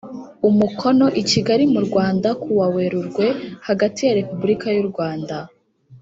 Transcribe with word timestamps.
umukono 0.49 1.05
i 1.21 1.23
Kigali 1.31 1.63
mu 1.73 1.81
Rwanda 1.87 2.29
kuwa 2.41 2.65
Werurwe 2.75 3.25
hagati 3.67 3.99
ya 4.07 4.15
Repubulika 4.19 4.67
y 4.75 4.79
u 4.83 4.87
Rwanda 4.91 5.37